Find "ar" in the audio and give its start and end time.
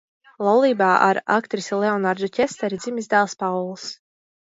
1.09-1.19